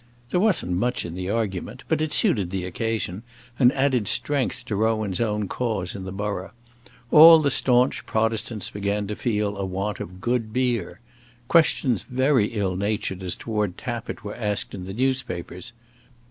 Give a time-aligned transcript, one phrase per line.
[0.31, 3.21] There wasn't much in the argument, but it suited the occasion,
[3.59, 6.53] and added strength to Rowan's own cause in the borough.
[7.11, 11.01] All the stanch Protestants began to feel a want of good beer.
[11.47, 15.71] Questions very ill natured as toward Tappitt were asked in the newspapers.